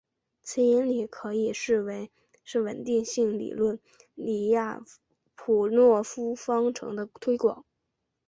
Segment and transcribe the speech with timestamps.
[0.41, 2.09] 此引理可以视为
[2.43, 3.79] 是稳定性理论
[4.15, 4.83] 李亚
[5.35, 7.63] 普诺夫方程的推广。